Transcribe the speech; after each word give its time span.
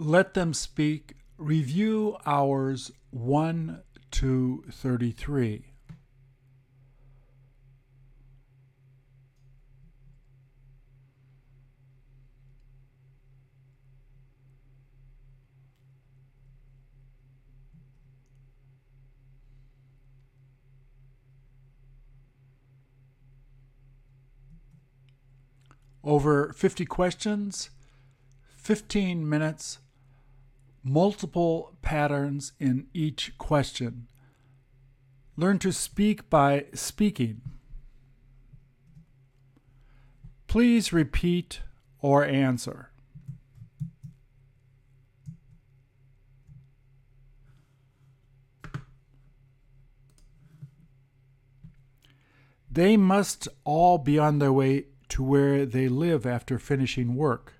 Let 0.00 0.34
them 0.34 0.54
speak. 0.54 1.16
Review 1.38 2.16
hours 2.24 2.92
1 3.10 3.82
to 4.12 4.64
33. 4.70 5.64
Over 26.04 26.52
50 26.52 26.86
questions, 26.86 27.70
15 28.56 29.28
minutes, 29.28 29.80
multiple 30.88 31.76
patterns 31.82 32.52
in 32.58 32.86
each 32.94 33.36
question. 33.38 34.08
Learn 35.36 35.58
to 35.60 35.72
speak 35.72 36.28
by 36.30 36.64
speaking. 36.74 37.42
Please 40.46 40.92
repeat 40.92 41.60
or 42.00 42.24
answer. 42.24 42.90
They 52.70 52.96
must 52.96 53.48
all 53.64 53.98
be 53.98 54.18
on 54.18 54.38
their 54.38 54.52
way 54.52 54.86
to 55.08 55.22
where 55.22 55.66
they 55.66 55.88
live 55.88 56.24
after 56.24 56.58
finishing 56.58 57.16
work. 57.16 57.57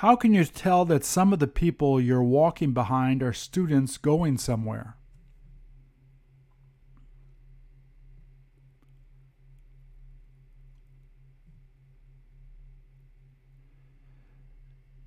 How 0.00 0.16
can 0.16 0.32
you 0.32 0.46
tell 0.46 0.86
that 0.86 1.04
some 1.04 1.30
of 1.30 1.40
the 1.40 1.46
people 1.46 2.00
you're 2.00 2.22
walking 2.22 2.72
behind 2.72 3.22
are 3.22 3.34
students 3.34 3.98
going 3.98 4.38
somewhere? 4.38 4.96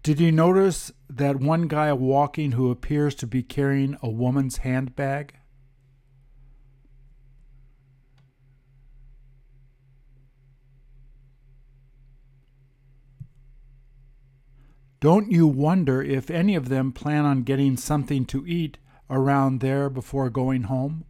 Did 0.04 0.20
you 0.20 0.32
notice 0.32 0.92
that 1.10 1.38
one 1.38 1.68
guy 1.68 1.92
walking 1.94 2.52
who 2.52 2.70
appears 2.70 3.16
to 3.16 3.26
be 3.26 3.42
carrying 3.42 3.98
a 4.04 4.12
woman's 4.12 4.58
handbag? 4.58 5.34
Don't 15.04 15.30
you 15.30 15.48
wonder 15.48 16.02
if 16.02 16.32
any 16.32 16.56
of 16.56 16.70
them 16.70 16.94
plan 16.94 17.26
on 17.26 17.44
getting 17.44 17.76
something 17.76 18.24
to 18.28 18.48
eat 18.48 18.78
around 19.10 19.60
there 19.60 19.90
before 19.90 20.30
going 20.30 20.64
home? 20.64 21.04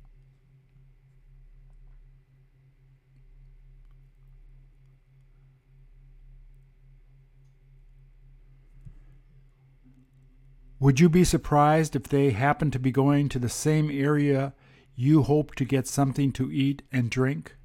Would 10.79 10.99
you 10.99 11.07
be 11.07 11.23
surprised 11.23 11.95
if 11.95 12.05
they 12.05 12.31
happen 12.31 12.71
to 12.71 12.79
be 12.79 12.91
going 12.91 13.29
to 13.29 13.37
the 13.37 13.47
same 13.47 13.91
area 13.91 14.55
you 14.95 15.21
hope 15.21 15.53
to 15.53 15.65
get 15.65 15.85
something 15.85 16.31
to 16.31 16.51
eat 16.51 16.81
and 16.91 17.11
drink? 17.11 17.57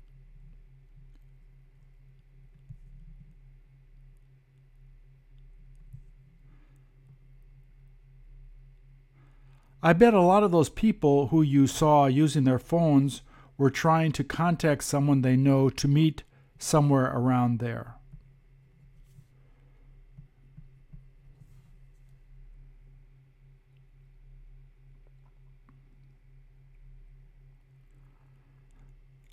I 9.83 9.93
bet 9.93 10.13
a 10.13 10.21
lot 10.21 10.43
of 10.43 10.51
those 10.51 10.69
people 10.69 11.29
who 11.29 11.43
you 11.43 11.69
saw 11.69 12.07
using 12.07 12.45
their 12.45 12.59
phones 12.59 13.23
were 13.57 13.71
trying 13.71 14.13
to 14.13 14.25
contact 14.25 14.83
someone 14.83 15.23
they 15.23 15.37
know 15.37 15.71
to 15.71 15.87
meet 15.87 16.25
somewhere 16.59 17.13
around 17.15 17.61
there. 17.61 17.95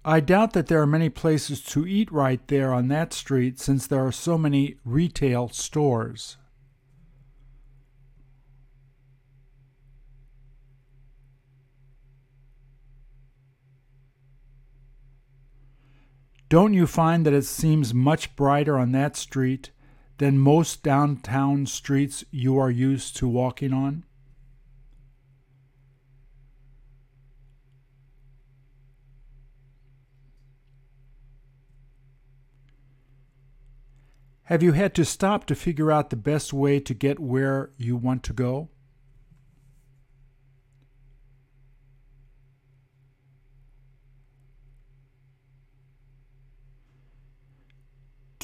I 0.07 0.19
doubt 0.19 0.53
that 0.53 0.67
there 0.67 0.79
are 0.79 0.85
many 0.85 1.09
places 1.09 1.63
to 1.63 1.87
eat 1.87 2.11
right 2.11 2.47
there 2.47 2.71
on 2.71 2.89
that 2.89 3.11
street 3.11 3.59
since 3.59 3.87
there 3.87 4.05
are 4.05 4.11
so 4.11 4.37
many 4.37 4.75
retail 4.85 5.49
stores. 5.49 6.37
Don't 16.47 16.73
you 16.73 16.85
find 16.85 17.25
that 17.25 17.33
it 17.33 17.45
seems 17.45 17.93
much 17.93 18.35
brighter 18.35 18.77
on 18.77 18.91
that 18.91 19.15
street 19.15 19.71
than 20.19 20.37
most 20.37 20.83
downtown 20.83 21.65
streets 21.65 22.23
you 22.29 22.57
are 22.57 22.69
used 22.69 23.17
to 23.17 23.27
walking 23.27 23.73
on? 23.73 24.03
Have 34.43 34.61
you 34.61 34.73
had 34.73 34.93
to 34.93 35.05
stop 35.05 35.45
to 35.47 35.55
figure 35.55 35.91
out 35.91 36.11
the 36.11 36.15
best 36.15 36.53
way 36.53 36.79
to 36.79 36.93
get 36.93 37.19
where 37.19 37.71
you 37.77 37.95
want 37.95 38.21
to 38.23 38.33
go? 38.33 38.69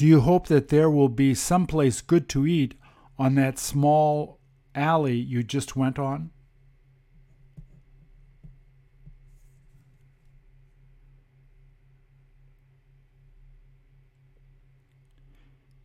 Do 0.02 0.08
you 0.08 0.20
hope 0.20 0.48
that 0.48 0.66
there 0.66 0.90
will 0.90 1.08
be 1.08 1.32
some 1.32 1.64
place 1.64 2.00
good 2.00 2.28
to 2.30 2.44
eat 2.44 2.74
on 3.20 3.36
that 3.36 3.56
small 3.56 4.40
alley 4.74 5.14
you 5.14 5.44
just 5.44 5.76
went 5.76 5.96
on? 5.96 6.32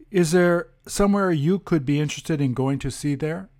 Is 0.10 0.32
there 0.32 0.70
somewhere 0.88 1.32
you 1.32 1.60
could 1.60 1.86
be 1.86 2.00
interested 2.00 2.42
in 2.42 2.56
going 2.56 2.80
to 2.80 2.90
see 2.90 3.14
there? 3.14 3.52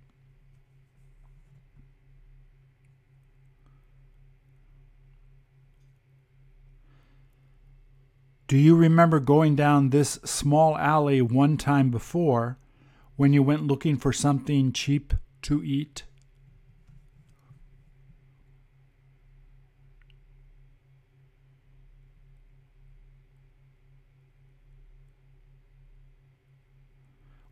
Do 8.48 8.56
you 8.56 8.76
remember 8.76 9.20
going 9.20 9.56
down 9.56 9.90
this 9.90 10.18
small 10.24 10.74
alley 10.78 11.20
one 11.20 11.58
time 11.58 11.90
before 11.90 12.56
when 13.16 13.34
you 13.34 13.42
went 13.42 13.66
looking 13.66 13.98
for 13.98 14.10
something 14.10 14.72
cheap 14.72 15.12
to 15.42 15.62
eat? 15.62 16.04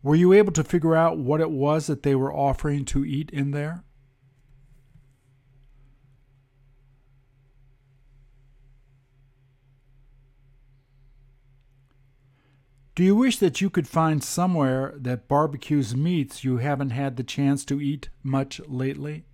Were 0.02 0.14
you 0.14 0.32
able 0.32 0.52
to 0.52 0.64
figure 0.64 0.94
out 0.96 1.18
what 1.18 1.42
it 1.42 1.50
was 1.50 1.88
that 1.88 2.04
they 2.04 2.14
were 2.14 2.32
offering 2.32 2.86
to 2.86 3.04
eat 3.04 3.28
in 3.32 3.50
there? 3.50 3.84
Do 12.96 13.04
you 13.04 13.14
wish 13.14 13.36
that 13.40 13.60
you 13.60 13.68
could 13.68 13.86
find 13.86 14.24
somewhere 14.24 14.94
that 14.96 15.28
barbecues 15.28 15.94
meats 15.94 16.44
you 16.44 16.56
haven't 16.56 16.92
had 16.92 17.18
the 17.18 17.22
chance 17.22 17.62
to 17.66 17.78
eat 17.78 18.08
much 18.22 18.58
lately? 18.66 19.26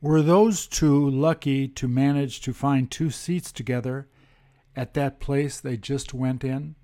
Were 0.00 0.22
those 0.22 0.68
two 0.68 1.10
lucky 1.10 1.66
to 1.66 1.88
manage 1.88 2.40
to 2.42 2.54
find 2.54 2.88
two 2.88 3.10
seats 3.10 3.50
together 3.50 4.06
at 4.76 4.94
that 4.94 5.18
place 5.18 5.58
they 5.58 5.76
just 5.76 6.12
went 6.12 6.44
in? 6.44 6.76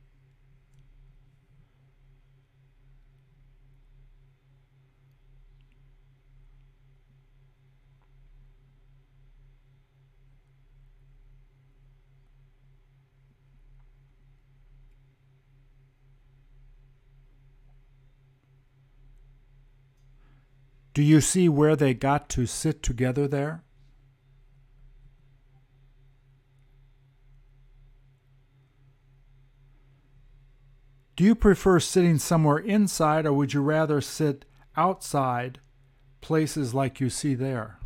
Do 20.94 21.02
you 21.02 21.22
see 21.22 21.48
where 21.48 21.74
they 21.74 21.94
got 21.94 22.28
to 22.30 22.44
sit 22.46 22.82
together 22.82 23.26
there? 23.26 23.64
Do 31.14 31.24
you 31.24 31.34
prefer 31.34 31.78
sitting 31.78 32.18
somewhere 32.18 32.58
inside 32.58 33.26
or 33.26 33.32
would 33.34 33.52
you 33.52 33.60
rather 33.60 34.00
sit 34.00 34.46
outside, 34.76 35.60
places 36.22 36.72
like 36.72 37.00
you 37.00 37.10
see 37.10 37.34
there? 37.34 37.78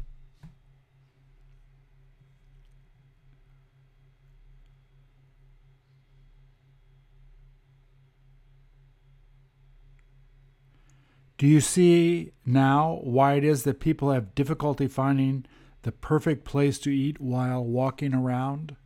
Do 11.38 11.46
you 11.46 11.60
see 11.60 12.32
now 12.46 13.00
why 13.02 13.34
it 13.34 13.44
is 13.44 13.64
that 13.64 13.80
people 13.80 14.10
have 14.10 14.34
difficulty 14.34 14.86
finding 14.86 15.44
the 15.82 15.92
perfect 15.92 16.44
place 16.44 16.78
to 16.78 16.90
eat 16.90 17.20
while 17.20 17.62
walking 17.62 18.14
around? 18.14 18.76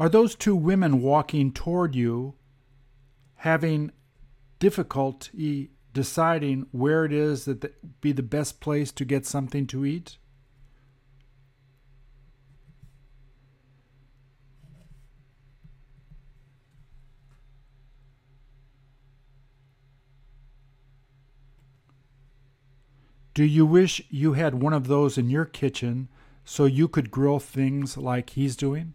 Are 0.00 0.08
those 0.08 0.34
two 0.34 0.56
women 0.56 1.02
walking 1.02 1.52
toward 1.52 1.94
you 1.94 2.32
having 3.34 3.92
difficulty 4.58 5.72
deciding 5.92 6.66
where 6.72 7.04
it 7.04 7.12
is 7.12 7.44
that 7.44 8.00
be 8.00 8.12
the 8.12 8.22
best 8.22 8.60
place 8.60 8.92
to 8.92 9.04
get 9.04 9.26
something 9.26 9.66
to 9.66 9.84
eat? 9.84 10.16
Do 23.34 23.44
you 23.44 23.66
wish 23.66 24.00
you 24.08 24.32
had 24.32 24.54
one 24.54 24.72
of 24.72 24.86
those 24.86 25.18
in 25.18 25.28
your 25.28 25.44
kitchen 25.44 26.08
so 26.42 26.64
you 26.64 26.88
could 26.88 27.10
grill 27.10 27.38
things 27.38 27.98
like 27.98 28.30
he's 28.30 28.56
doing? 28.56 28.94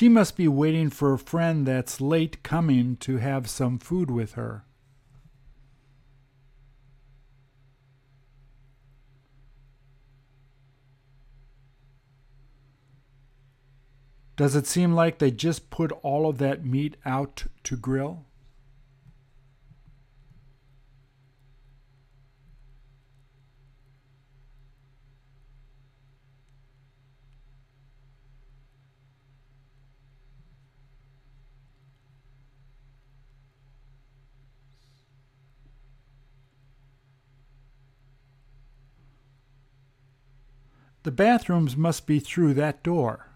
She 0.00 0.08
must 0.08 0.34
be 0.34 0.48
waiting 0.48 0.88
for 0.88 1.12
a 1.12 1.18
friend 1.18 1.66
that's 1.66 2.00
late 2.00 2.42
coming 2.42 2.96
to 3.00 3.18
have 3.18 3.50
some 3.50 3.78
food 3.78 4.10
with 4.10 4.32
her. 4.32 4.64
Does 14.36 14.56
it 14.56 14.66
seem 14.66 14.94
like 14.94 15.18
they 15.18 15.30
just 15.30 15.68
put 15.68 15.92
all 16.02 16.26
of 16.26 16.38
that 16.38 16.64
meat 16.64 16.96
out 17.04 17.44
to 17.64 17.76
grill? 17.76 18.24
The 41.02 41.10
bathrooms 41.10 41.76
must 41.76 42.06
be 42.06 42.18
through 42.18 42.54
that 42.54 42.82
door. 42.82 43.26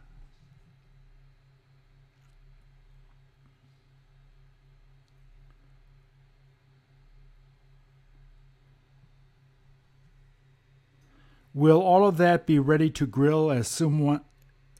Will 11.55 11.81
all 11.81 12.06
of 12.06 12.16
that 12.16 12.46
be 12.46 12.58
ready 12.58 12.90
to 12.90 13.06
grill 13.06 13.50
as 13.50 13.69
someone 13.69 14.22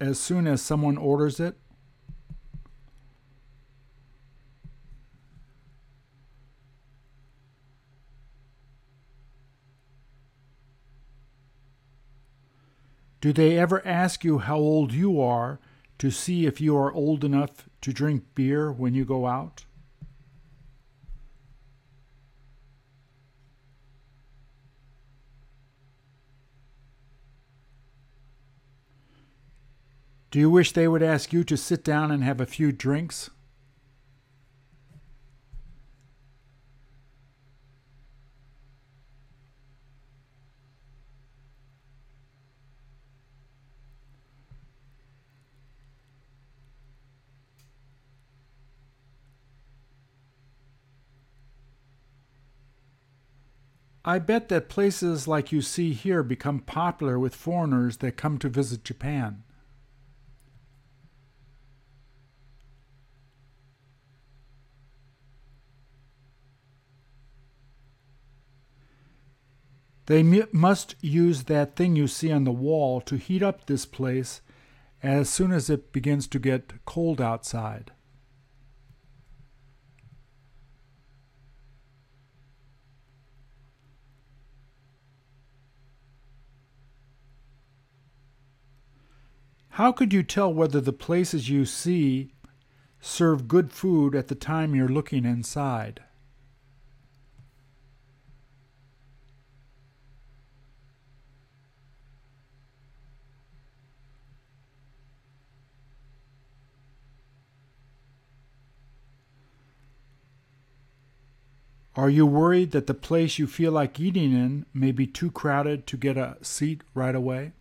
as 0.01 0.19
soon 0.19 0.47
as 0.49 0.61
someone 0.61 0.99
orders 0.99 1.39
it? 1.39 1.57
Do 13.25 13.33
they 13.33 13.59
ever 13.59 13.81
ask 13.87 14.23
you 14.23 14.37
how 14.37 14.59
old 14.59 14.93
you 14.93 15.19
are 15.19 15.59
to 15.97 16.11
see 16.11 16.45
if 16.45 16.61
you 16.61 16.77
are 16.77 16.93
old 16.93 17.25
enough 17.25 17.71
to 17.81 17.91
drink 17.91 18.25
beer 18.35 18.71
when 18.71 18.93
you 18.93 19.07
go 19.07 19.27
out? 19.27 19.65
Do 30.31 30.39
you 30.39 30.51
wish 30.51 30.73
they 30.73 30.87
would 30.87 31.03
ask 31.03 31.33
you 31.33 31.45
to 31.45 31.57
sit 31.57 31.83
down 31.83 32.11
and 32.11 32.23
have 32.23 32.43
a 32.43 32.45
few 32.45 32.73
drinks? 32.73 33.31
I 54.05 54.19
bet 54.19 54.49
that 54.51 54.69
places 54.69 55.27
like 55.27 55.51
you 55.51 55.63
see 55.63 55.95
here 55.95 56.23
become 56.23 56.61
popular 56.61 57.19
with 57.19 57.35
foreigners 57.35 57.97
that 57.99 58.19
come 58.19 58.39
to 58.39 58.51
visit 58.51 58.85
Japan. 58.85 59.45
They 70.07 70.23
must 70.23 70.97
use 71.01 71.45
that 71.45 71.77
thing 71.77 71.97
you 71.97 72.07
see 72.07 72.31
on 72.31 72.45
the 72.45 72.53
wall 72.53 73.01
to 73.01 73.17
heat 73.17 73.43
up 73.43 73.65
this 73.65 73.87
place 73.87 74.43
as 75.03 75.31
soon 75.31 75.51
as 75.51 75.71
it 75.71 75.93
begins 75.93 76.27
to 76.29 76.39
get 76.39 76.85
cold 76.85 77.23
outside. 77.23 77.94
How 89.75 89.91
could 89.91 90.13
you 90.13 90.23
tell 90.23 90.55
whether 90.55 90.81
the 90.81 90.93
places 90.93 91.49
you 91.49 91.65
see 91.65 92.33
serve 93.01 93.49
good 93.49 93.73
food 93.73 94.15
at 94.15 94.29
the 94.29 94.37
time 94.37 94.73
you're 94.73 94.87
looking 94.87 95.25
inside? 95.25 96.01
Are 111.97 112.09
you 112.09 112.27
worried 112.27 112.71
that 112.71 112.87
the 112.87 112.95
place 112.95 113.41
you 113.41 113.49
feel 113.49 113.73
like 113.73 113.99
eating 113.99 114.33
in 114.33 114.67
may 114.73 114.93
be 114.93 115.09
too 115.09 115.33
crowded 115.33 115.89
to 115.89 115.97
get 115.97 116.17
a 116.17 116.37
seat 116.43 116.83
right 116.95 117.17
away? 117.17 117.55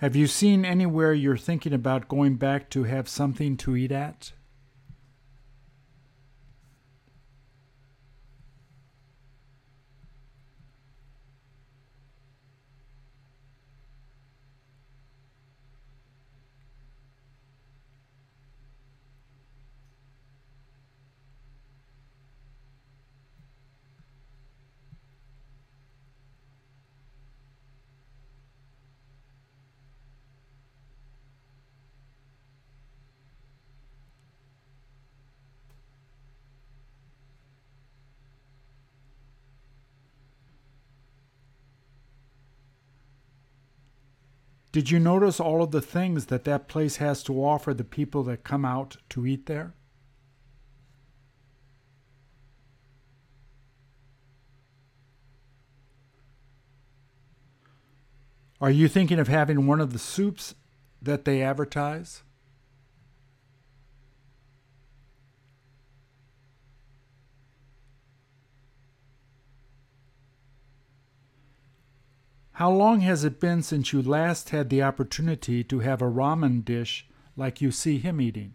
Have 0.00 0.16
you 0.16 0.26
seen 0.28 0.64
anywhere 0.64 1.12
you're 1.12 1.36
thinking 1.36 1.74
about 1.74 2.08
going 2.08 2.36
back 2.36 2.70
to 2.70 2.84
have 2.84 3.06
something 3.06 3.58
to 3.58 3.76
eat 3.76 3.92
at? 3.92 4.32
Did 44.72 44.90
you 44.90 45.00
notice 45.00 45.40
all 45.40 45.62
of 45.62 45.72
the 45.72 45.80
things 45.80 46.26
that 46.26 46.44
that 46.44 46.68
place 46.68 46.96
has 46.96 47.22
to 47.24 47.44
offer 47.44 47.74
the 47.74 47.84
people 47.84 48.22
that 48.24 48.44
come 48.44 48.64
out 48.64 48.96
to 49.10 49.26
eat 49.26 49.46
there? 49.46 49.74
Are 58.60 58.70
you 58.70 58.88
thinking 58.88 59.18
of 59.18 59.26
having 59.26 59.66
one 59.66 59.80
of 59.80 59.92
the 59.92 59.98
soups 59.98 60.54
that 61.00 61.24
they 61.24 61.42
advertise? 61.42 62.22
How 72.60 72.70
long 72.70 73.00
has 73.00 73.24
it 73.24 73.40
been 73.40 73.62
since 73.62 73.90
you 73.90 74.02
last 74.02 74.50
had 74.50 74.68
the 74.68 74.82
opportunity 74.82 75.64
to 75.64 75.78
have 75.78 76.02
a 76.02 76.10
ramen 76.10 76.62
dish 76.62 77.08
like 77.34 77.62
you 77.62 77.70
see 77.70 77.96
him 77.96 78.20
eating? 78.20 78.54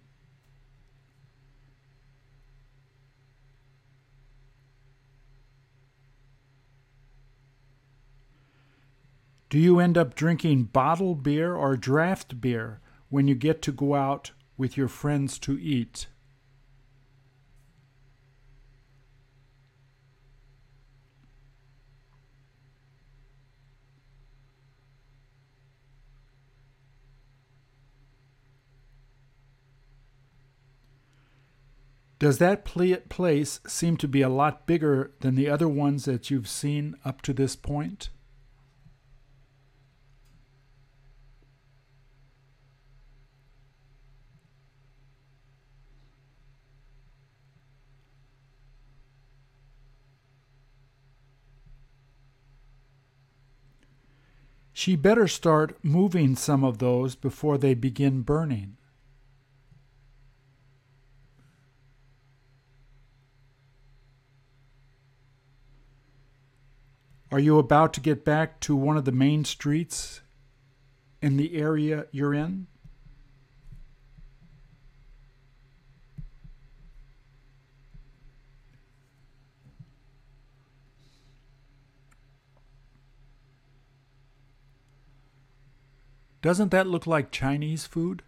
Do 9.50 9.58
you 9.58 9.80
end 9.80 9.98
up 9.98 10.14
drinking 10.14 10.66
bottled 10.66 11.24
beer 11.24 11.56
or 11.56 11.76
draft 11.76 12.40
beer 12.40 12.82
when 13.10 13.28
you 13.28 13.34
get 13.34 13.64
to 13.64 13.72
go 13.72 13.96
out 13.96 14.34
with 14.56 14.78
your 14.78 14.88
friends 14.88 15.40
to 15.40 15.60
eat? 15.60 16.06
Does 32.18 32.38
that 32.38 32.64
place 32.64 33.60
seem 33.68 33.98
to 33.98 34.08
be 34.08 34.22
a 34.22 34.30
lot 34.30 34.66
bigger 34.66 35.12
than 35.20 35.36
the 35.36 35.50
other 35.50 35.68
ones 35.68 36.06
that 36.06 36.32
you've 36.32 36.48
seen 36.48 36.96
up 37.04 37.22
to 37.24 37.34
this 37.34 37.56
point? 37.56 38.10
She 54.72 54.96
better 54.96 55.28
start 55.28 55.84
moving 55.84 56.36
some 56.36 56.64
of 56.64 56.78
those 56.78 57.16
before 57.16 57.58
they 57.58 57.74
begin 57.74 58.22
burning. 58.22 58.78
Are 67.36 67.40
you 67.40 67.60
about 67.60 67.94
to 67.96 68.00
get 68.00 68.24
back 68.24 68.62
to 68.62 68.78
one 68.78 68.96
of 68.96 69.04
the 69.04 69.12
main 69.12 69.44
streets 69.44 70.22
in 71.22 71.36
the 71.36 71.54
area 71.58 72.06
you're 72.10 72.34
in? 72.34 72.68
Doesn't 86.42 86.72
that 86.72 86.88
look 86.88 87.06
like 87.06 87.32
Chinese 87.32 87.86
food? 87.86 88.24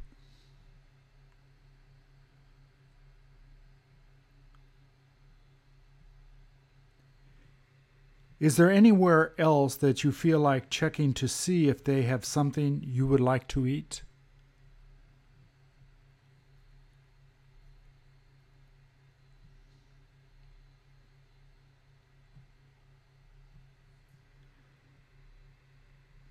Is 8.40 8.56
there 8.56 8.70
anywhere 8.70 9.34
else 9.40 9.76
that 9.78 10.04
you 10.04 10.12
feel 10.12 10.40
like 10.40 10.70
checking 10.70 11.14
to 11.16 11.28
see 11.28 11.70
if 11.70 11.84
they 11.84 12.04
have 12.04 12.24
something 12.24 12.84
you 12.86 13.08
would 13.08 13.20
like 13.20 13.48
to 13.50 13.66
eat? 13.66 14.04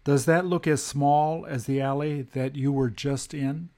Does 0.04 0.26
that 0.26 0.46
look 0.46 0.68
as 0.68 0.84
small 0.84 1.44
as 1.46 1.64
the 1.64 1.80
alley 1.80 2.22
that 2.22 2.54
you 2.54 2.70
were 2.70 2.90
just 2.90 3.34
in? 3.34 3.70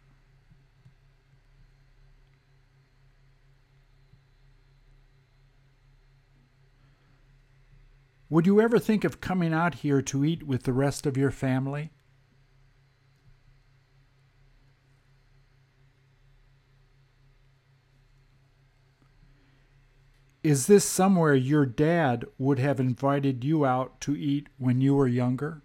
Would 8.30 8.46
you 8.46 8.60
ever 8.60 8.78
think 8.78 9.04
of 9.04 9.22
coming 9.22 9.54
out 9.54 9.76
here 9.76 10.02
to 10.02 10.24
eat 10.24 10.42
with 10.42 10.64
the 10.64 10.72
rest 10.74 11.06
of 11.06 11.16
your 11.16 11.30
family? 11.30 11.92
Is 20.42 20.66
this 20.66 20.84
somewhere 20.84 21.34
your 21.34 21.66
dad 21.66 22.26
would 22.38 22.58
have 22.58 22.78
invited 22.78 23.44
you 23.44 23.64
out 23.64 24.00
to 24.02 24.14
eat 24.16 24.48
when 24.56 24.80
you 24.80 24.94
were 24.94 25.08
younger? 25.08 25.62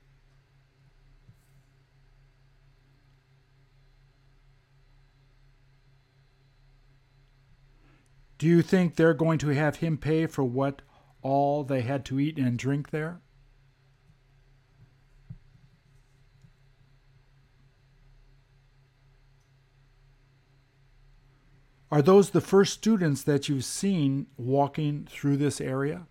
Do 8.38 8.48
you 8.48 8.62
think 8.62 8.96
they're 8.96 9.14
going 9.14 9.38
to 9.40 9.50
have 9.50 9.78
him 9.78 9.98
pay 9.98 10.26
for 10.26 10.44
what 10.44 10.82
all 11.24 11.64
they 11.64 11.82
had 11.82 12.06
to 12.06 12.20
eat 12.20 12.38
and 12.38 12.60
drink 12.60 12.92
there? 12.92 13.22
Are 21.94 22.02
those 22.02 22.32
the 22.32 22.42
first 22.42 22.74
students 22.74 23.22
that 23.22 23.48
you've 23.48 23.66
seen 23.66 24.26
walking 24.36 25.08
through 25.10 25.38
this 25.38 25.62
area? 25.62 26.08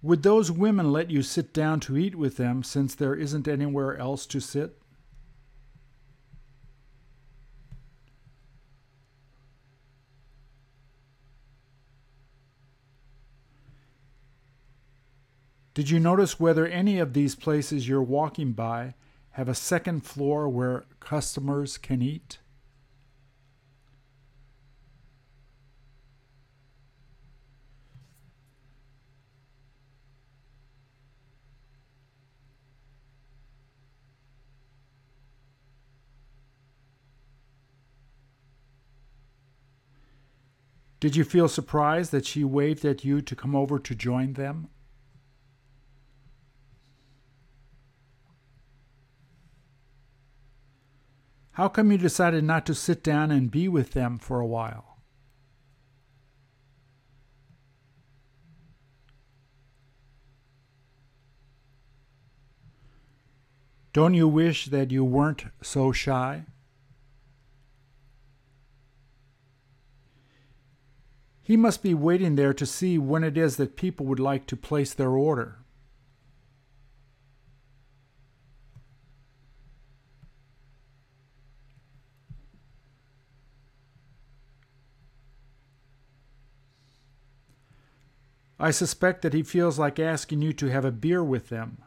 Would 0.00 0.22
those 0.22 0.50
women 0.50 0.90
let 0.90 1.10
you 1.10 1.22
sit 1.22 1.52
down 1.52 1.80
to 1.80 1.98
eat 1.98 2.14
with 2.14 2.38
them 2.38 2.62
since 2.62 2.94
there 2.94 3.14
isn't 3.14 3.46
anywhere 3.46 3.98
else 3.98 4.24
to 4.28 4.40
sit? 4.40 4.80
Did 15.78 15.90
you 15.90 16.00
notice 16.00 16.40
whether 16.40 16.66
any 16.66 16.98
of 16.98 17.12
these 17.12 17.36
places 17.36 17.86
you're 17.86 18.02
walking 18.02 18.50
by 18.50 18.94
have 19.30 19.48
a 19.48 19.54
second 19.54 20.00
floor 20.00 20.48
where 20.48 20.86
customers 20.98 21.78
can 21.78 22.02
eat? 22.02 22.40
Did 40.98 41.14
you 41.14 41.22
feel 41.22 41.46
surprised 41.46 42.10
that 42.10 42.26
she 42.26 42.42
waved 42.42 42.84
at 42.84 43.04
you 43.04 43.22
to 43.22 43.36
come 43.36 43.54
over 43.54 43.78
to 43.78 43.94
join 43.94 44.32
them? 44.32 44.70
How 51.58 51.66
come 51.66 51.90
you 51.90 51.98
decided 51.98 52.44
not 52.44 52.64
to 52.66 52.74
sit 52.74 53.02
down 53.02 53.32
and 53.32 53.50
be 53.50 53.66
with 53.66 53.90
them 53.90 54.16
for 54.16 54.38
a 54.38 54.46
while? 54.46 54.98
Don't 63.92 64.14
you 64.14 64.28
wish 64.28 64.66
that 64.66 64.92
you 64.92 65.04
weren't 65.04 65.46
so 65.60 65.90
shy? 65.90 66.44
He 71.42 71.56
must 71.56 71.82
be 71.82 71.92
waiting 71.92 72.36
there 72.36 72.54
to 72.54 72.66
see 72.66 72.98
when 72.98 73.24
it 73.24 73.36
is 73.36 73.56
that 73.56 73.74
people 73.74 74.06
would 74.06 74.20
like 74.20 74.46
to 74.46 74.56
place 74.56 74.94
their 74.94 75.10
order. 75.10 75.58
I 88.60 88.72
suspect 88.72 89.22
that 89.22 89.34
he 89.34 89.42
feels 89.42 89.78
like 89.78 90.00
asking 90.00 90.42
you 90.42 90.52
to 90.54 90.66
have 90.66 90.84
a 90.84 90.90
beer 90.90 91.22
with 91.22 91.48
them. 91.48 91.78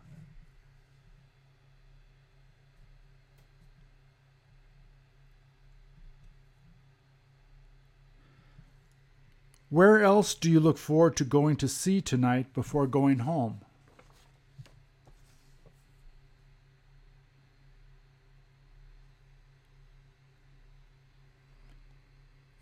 Where 9.70 10.04
else 10.04 10.34
do 10.34 10.52
you 10.52 10.60
look 10.60 10.78
forward 10.78 11.16
to 11.18 11.24
going 11.24 11.56
to 11.58 11.68
see 11.68 12.02
tonight 12.02 12.54
before 12.54 12.88
going 12.88 13.20
home? 13.20 13.62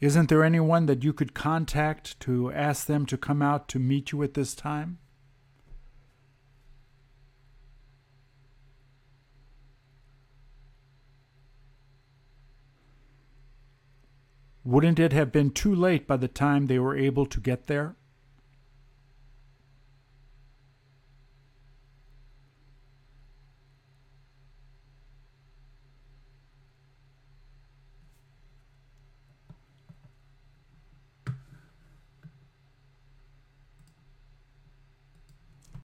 Isn't 0.02 0.30
there 0.30 0.46
anyone 0.46 0.86
that 0.86 1.04
you 1.04 1.12
could 1.12 1.34
contact 1.34 2.18
to 2.22 2.52
ask 2.54 2.86
them 2.86 3.06
to 3.08 3.18
come 3.18 3.42
out 3.42 3.68
to 3.70 3.80
meet 3.80 4.14
you 4.14 4.24
at 4.24 4.34
this 4.34 4.56
time? 4.56 4.98
Wouldn't 14.64 15.00
it 15.00 15.12
have 15.12 15.32
been 15.32 15.50
too 15.50 15.74
late 15.74 16.08
by 16.08 16.16
the 16.16 16.28
time 16.28 16.68
they 16.68 16.80
were 16.80 16.96
able 16.96 17.26
to 17.26 17.40
get 17.42 17.68
there? 17.68 17.96